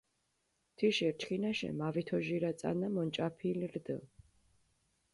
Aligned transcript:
თიშ 0.77 0.97
ერჩქინაშე 1.07 1.69
მავითოჟირა 1.81 2.51
წანა 2.61 2.87
მონჭაფილ 2.95 3.59
რდჷ. 3.71 3.97